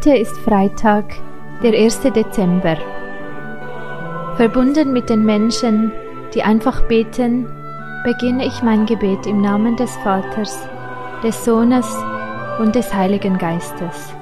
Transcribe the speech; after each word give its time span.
Heute 0.00 0.16
ist 0.16 0.38
Freitag, 0.38 1.04
der 1.62 1.74
1. 1.74 2.00
Dezember. 2.00 2.78
Verbunden 4.36 4.94
mit 4.94 5.10
den 5.10 5.26
Menschen, 5.26 5.92
die 6.32 6.42
einfach 6.42 6.80
beten, 6.88 7.46
beginne 8.02 8.46
ich 8.46 8.62
mein 8.62 8.86
Gebet 8.86 9.26
im 9.26 9.42
Namen 9.42 9.76
des 9.76 9.94
Vaters, 9.96 10.66
des 11.22 11.44
Sohnes 11.44 11.86
und 12.60 12.74
des 12.74 12.94
Heiligen 12.94 13.36
Geistes. 13.36 14.14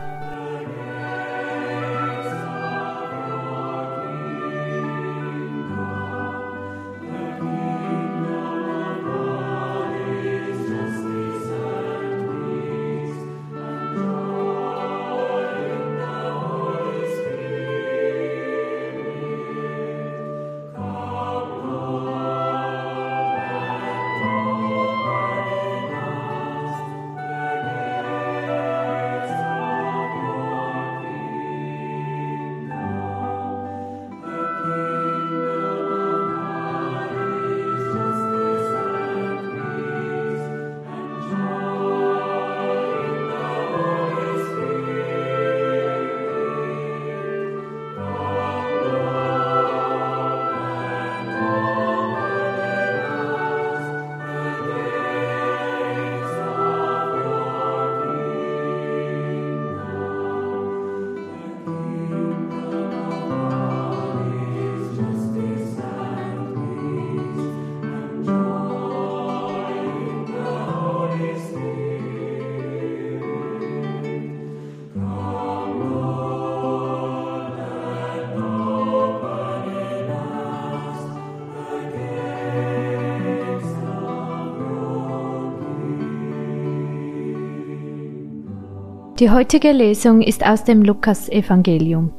Die 89.19 89.31
heutige 89.31 89.73
Lesung 89.73 90.23
ist 90.23 90.47
aus 90.47 90.63
dem 90.63 90.81
Lukas-Evangelium. 90.83 92.13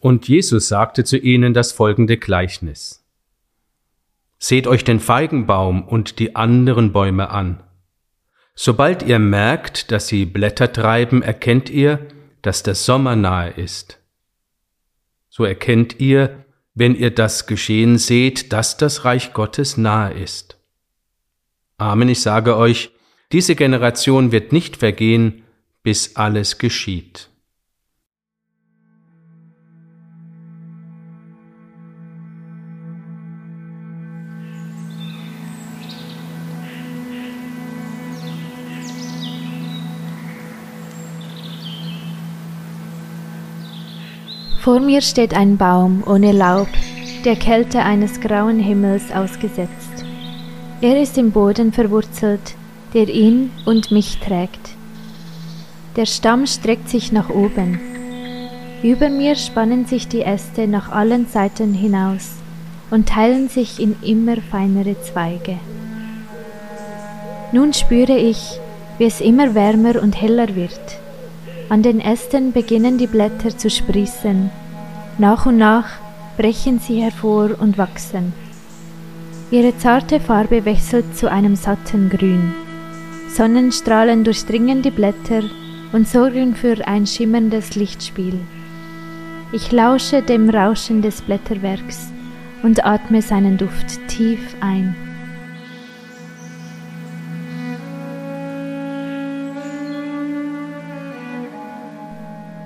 Und 0.00 0.26
Jesus 0.26 0.68
sagte 0.68 1.04
zu 1.04 1.18
ihnen 1.18 1.52
das 1.52 1.72
folgende 1.72 2.16
Gleichnis. 2.16 3.04
Seht 4.38 4.66
euch 4.66 4.84
den 4.84 5.00
Feigenbaum 5.00 5.86
und 5.86 6.18
die 6.18 6.34
anderen 6.34 6.92
Bäume 6.92 7.28
an. 7.28 7.62
Sobald 8.54 9.02
ihr 9.02 9.18
merkt, 9.18 9.92
dass 9.92 10.08
sie 10.08 10.24
Blätter 10.24 10.72
treiben, 10.72 11.20
erkennt 11.20 11.68
ihr, 11.68 12.06
dass 12.40 12.62
der 12.62 12.74
Sommer 12.74 13.14
nahe 13.14 13.50
ist. 13.50 13.98
So 15.28 15.44
erkennt 15.44 16.00
ihr, 16.00 16.46
wenn 16.72 16.94
ihr 16.94 17.10
das 17.10 17.46
geschehen 17.46 17.98
seht, 17.98 18.54
dass 18.54 18.78
das 18.78 19.04
Reich 19.04 19.34
Gottes 19.34 19.76
nahe 19.76 20.14
ist. 20.14 20.56
Amen, 21.76 22.08
ich 22.08 22.22
sage 22.22 22.56
euch, 22.56 22.92
diese 23.32 23.56
Generation 23.56 24.32
wird 24.32 24.54
nicht 24.54 24.78
vergehen, 24.78 25.42
bis 25.82 26.16
alles 26.16 26.58
geschieht. 26.58 27.30
Vor 44.60 44.78
mir 44.78 45.00
steht 45.00 45.32
ein 45.32 45.56
Baum 45.56 46.04
ohne 46.06 46.32
Laub, 46.32 46.68
der 47.24 47.34
Kälte 47.34 47.82
eines 47.82 48.20
grauen 48.20 48.58
Himmels 48.58 49.10
ausgesetzt. 49.10 50.04
Er 50.82 51.00
ist 51.00 51.16
im 51.16 51.30
Boden 51.30 51.72
verwurzelt, 51.72 52.56
der 52.92 53.08
ihn 53.08 53.50
und 53.64 53.90
mich 53.90 54.18
trägt. 54.18 54.59
Der 56.00 56.06
Stamm 56.06 56.46
streckt 56.46 56.88
sich 56.88 57.12
nach 57.12 57.28
oben. 57.28 57.78
Über 58.82 59.10
mir 59.10 59.34
spannen 59.34 59.84
sich 59.84 60.08
die 60.08 60.22
Äste 60.22 60.66
nach 60.66 60.90
allen 60.90 61.26
Seiten 61.26 61.74
hinaus 61.74 62.36
und 62.90 63.10
teilen 63.10 63.50
sich 63.50 63.78
in 63.78 63.94
immer 64.00 64.36
feinere 64.38 64.98
Zweige. 65.02 65.58
Nun 67.52 67.74
spüre 67.74 68.16
ich, 68.16 68.58
wie 68.96 69.04
es 69.04 69.20
immer 69.20 69.54
wärmer 69.54 70.00
und 70.00 70.18
heller 70.18 70.56
wird. 70.56 70.80
An 71.68 71.82
den 71.82 72.00
Ästen 72.00 72.52
beginnen 72.52 72.96
die 72.96 73.06
Blätter 73.06 73.54
zu 73.54 73.68
sprießen. 73.68 74.48
Nach 75.18 75.44
und 75.44 75.58
nach 75.58 75.98
brechen 76.38 76.78
sie 76.78 77.02
hervor 77.02 77.50
und 77.60 77.76
wachsen. 77.76 78.32
Ihre 79.50 79.76
zarte 79.76 80.18
Farbe 80.18 80.64
wechselt 80.64 81.14
zu 81.14 81.30
einem 81.30 81.56
satten 81.56 82.08
Grün. 82.08 82.54
Sonnenstrahlen 83.28 84.24
durchdringen 84.24 84.80
die 84.80 84.92
Blätter 84.92 85.42
und 85.92 86.06
sorgen 86.06 86.54
für 86.54 86.86
ein 86.86 87.06
schimmerndes 87.06 87.74
Lichtspiel. 87.74 88.38
Ich 89.52 89.72
lausche 89.72 90.22
dem 90.22 90.48
Rauschen 90.48 91.02
des 91.02 91.22
Blätterwerks 91.22 92.12
und 92.62 92.84
atme 92.84 93.22
seinen 93.22 93.56
Duft 93.56 94.06
tief 94.08 94.54
ein. 94.60 94.94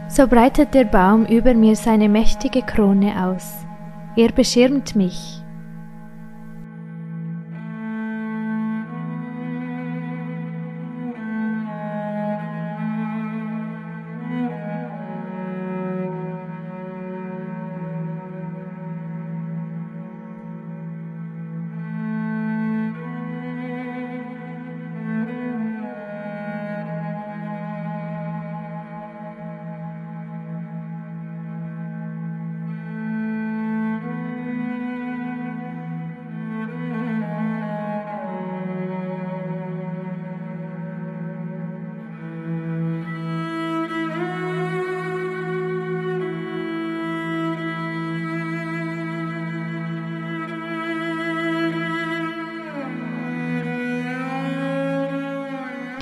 So 0.09 0.29
breitet 0.29 0.75
der 0.75 0.85
Baum 0.85 1.27
über 1.27 1.55
mir 1.55 1.75
seine 1.75 2.09
mächtige 2.09 2.62
Krone 2.62 3.27
aus. 3.27 3.65
Er 4.17 4.31
beschirmt 4.31 4.95
mich 4.95 5.44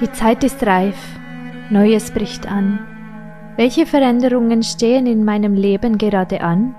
Die 0.03 0.11
Zeit 0.11 0.43
ist 0.43 0.67
reif, 0.67 0.97
Neues 1.71 2.11
bricht 2.11 2.51
an. 2.51 2.81
Welche 3.57 3.87
Veränderungen 3.87 4.65
stehen 4.65 5.07
in 5.07 5.25
meinem 5.25 5.55
Leben 5.55 5.97
gerade 5.97 6.41
an? 6.41 6.75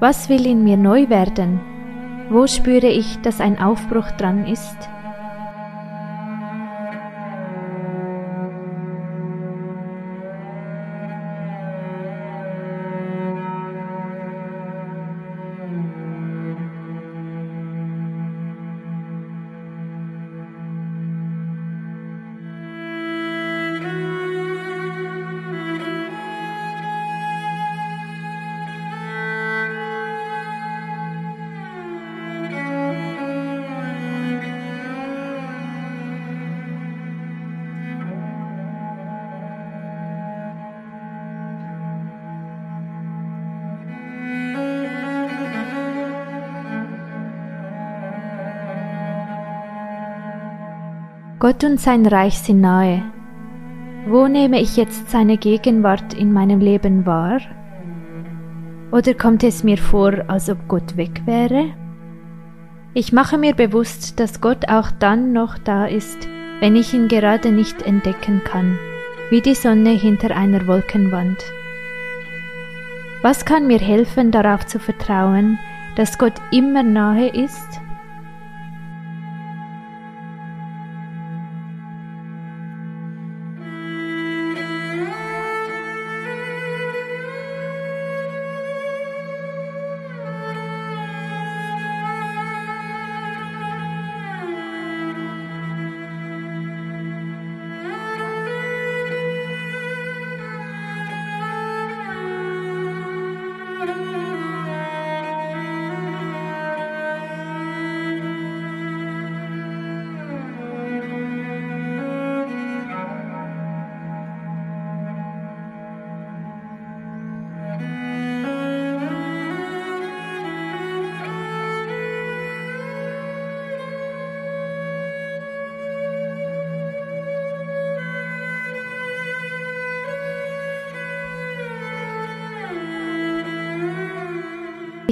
Was 0.00 0.28
will 0.28 0.44
in 0.44 0.64
mir 0.64 0.76
neu 0.76 1.08
werden? 1.08 1.60
Wo 2.30 2.48
spüre 2.48 2.88
ich, 2.88 3.20
dass 3.20 3.40
ein 3.40 3.60
Aufbruch 3.60 4.10
dran 4.18 4.44
ist? 4.44 4.76
Gott 51.42 51.64
und 51.64 51.80
sein 51.80 52.06
Reich 52.06 52.38
sind 52.38 52.60
nahe. 52.60 53.02
Wo 54.06 54.28
nehme 54.28 54.60
ich 54.60 54.76
jetzt 54.76 55.10
seine 55.10 55.38
Gegenwart 55.38 56.14
in 56.14 56.32
meinem 56.32 56.60
Leben 56.60 57.04
wahr? 57.04 57.40
Oder 58.92 59.14
kommt 59.14 59.42
es 59.42 59.64
mir 59.64 59.76
vor, 59.76 60.12
als 60.28 60.48
ob 60.48 60.68
Gott 60.68 60.96
weg 60.96 61.22
wäre? 61.26 61.70
Ich 62.94 63.12
mache 63.12 63.38
mir 63.38 63.56
bewusst, 63.56 64.20
dass 64.20 64.40
Gott 64.40 64.68
auch 64.68 64.92
dann 65.00 65.32
noch 65.32 65.58
da 65.58 65.86
ist, 65.86 66.28
wenn 66.60 66.76
ich 66.76 66.94
ihn 66.94 67.08
gerade 67.08 67.50
nicht 67.50 67.82
entdecken 67.82 68.42
kann, 68.44 68.78
wie 69.30 69.40
die 69.40 69.56
Sonne 69.56 69.90
hinter 69.90 70.36
einer 70.36 70.68
Wolkenwand. 70.68 71.38
Was 73.22 73.44
kann 73.44 73.66
mir 73.66 73.80
helfen, 73.80 74.30
darauf 74.30 74.64
zu 74.66 74.78
vertrauen, 74.78 75.58
dass 75.96 76.18
Gott 76.18 76.34
immer 76.52 76.84
nahe 76.84 77.26
ist 77.26 77.81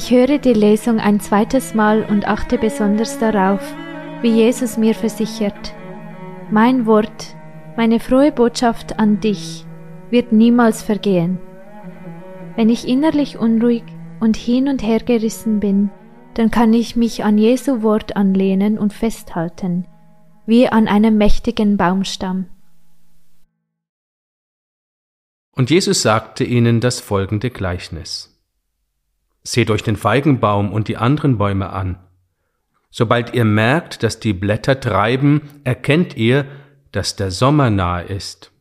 Ich 0.02 0.10
höre 0.10 0.38
die 0.38 0.54
Lesung 0.54 0.98
ein 0.98 1.20
zweites 1.20 1.74
Mal 1.74 2.04
und 2.04 2.26
achte 2.26 2.56
besonders 2.56 3.18
darauf, 3.18 3.60
wie 4.22 4.30
Jesus 4.30 4.78
mir 4.78 4.94
versichert, 4.94 5.74
mein 6.50 6.86
Wort, 6.86 7.36
meine 7.76 8.00
frohe 8.00 8.32
Botschaft 8.32 8.98
an 8.98 9.20
dich 9.20 9.66
wird 10.08 10.32
niemals 10.32 10.80
vergehen. 10.80 11.38
Wenn 12.56 12.70
ich 12.70 12.88
innerlich 12.88 13.36
unruhig 13.36 13.82
und 14.20 14.38
hin 14.38 14.68
und 14.68 14.82
her 14.82 15.00
gerissen 15.00 15.60
bin, 15.60 15.90
dann 16.32 16.50
kann 16.50 16.72
ich 16.72 16.96
mich 16.96 17.22
an 17.22 17.36
Jesu 17.36 17.82
Wort 17.82 18.16
anlehnen 18.16 18.78
und 18.78 18.94
festhalten, 18.94 19.86
wie 20.46 20.66
an 20.66 20.88
einem 20.88 21.18
mächtigen 21.18 21.76
Baumstamm. 21.76 22.46
Und 25.52 25.68
Jesus 25.68 26.00
sagte 26.00 26.42
ihnen 26.42 26.80
das 26.80 27.00
folgende 27.00 27.50
Gleichnis. 27.50 28.29
Seht 29.42 29.70
euch 29.70 29.82
den 29.82 29.96
Feigenbaum 29.96 30.72
und 30.72 30.88
die 30.88 30.96
anderen 30.96 31.38
Bäume 31.38 31.70
an. 31.70 31.98
Sobald 32.90 33.34
ihr 33.34 33.44
merkt, 33.44 34.02
dass 34.02 34.20
die 34.20 34.32
Blätter 34.32 34.80
treiben, 34.80 35.42
erkennt 35.64 36.16
ihr, 36.16 36.44
dass 36.92 37.16
der 37.16 37.30
Sommer 37.30 37.70
nahe 37.70 38.04
ist. 38.04 38.52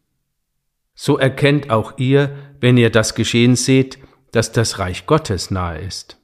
So 0.93 1.17
erkennt 1.17 1.69
auch 1.71 1.97
ihr, 1.97 2.35
wenn 2.59 2.77
ihr 2.77 2.91
das 2.91 3.15
geschehen 3.15 3.55
seht, 3.55 3.97
dass 4.31 4.51
das 4.51 4.79
Reich 4.79 5.05
Gottes 5.05 5.49
nahe 5.49 5.79
ist. 5.79 6.17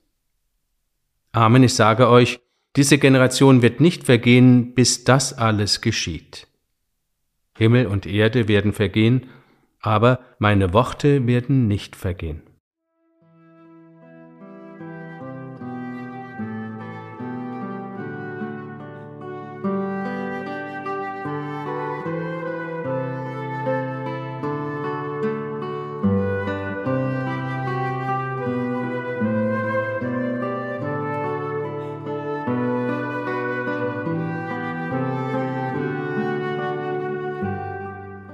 Amen, 1.31 1.63
ich 1.63 1.73
sage 1.73 2.09
euch, 2.09 2.39
diese 2.75 2.97
Generation 2.97 3.61
wird 3.61 3.79
nicht 3.79 4.03
vergehen, 4.03 4.73
bis 4.73 5.03
das 5.03 5.37
alles 5.37 5.81
geschieht. 5.81 6.47
Himmel 7.57 7.87
und 7.87 8.05
Erde 8.05 8.47
werden 8.47 8.73
vergehen, 8.73 9.27
aber 9.79 10.19
meine 10.39 10.73
Worte 10.73 11.25
werden 11.25 11.67
nicht 11.67 11.95
vergehen. 11.95 12.41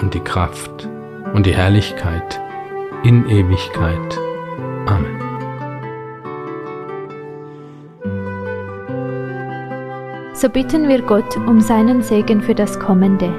und 0.00 0.14
die 0.14 0.20
Kraft 0.20 0.88
und 1.34 1.46
die 1.46 1.54
Herrlichkeit 1.54 2.40
in 3.02 3.28
Ewigkeit. 3.28 4.18
Amen. 4.86 5.16
So 10.34 10.48
bitten 10.48 10.88
wir 10.88 11.02
Gott 11.02 11.36
um 11.36 11.60
seinen 11.60 12.02
Segen 12.02 12.42
für 12.42 12.54
das 12.54 12.78
Kommende. 12.78 13.32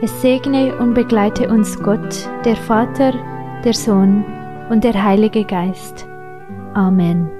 Es 0.00 0.22
segne 0.22 0.76
und 0.76 0.94
begleite 0.94 1.48
uns 1.48 1.78
Gott, 1.82 2.28
der 2.44 2.56
Vater, 2.56 3.12
der 3.64 3.74
Sohn 3.74 4.24
und 4.70 4.84
der 4.84 5.02
Heilige 5.02 5.44
Geist. 5.44 6.06
Amen. 6.74 7.37